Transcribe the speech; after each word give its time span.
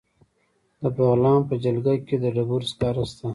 د 0.81 0.83
بغلان 0.95 1.39
په 1.49 1.55
جلګه 1.63 1.93
کې 2.07 2.15
د 2.23 2.25
ډبرو 2.35 2.69
سکاره 2.71 3.03
شته. 3.11 3.27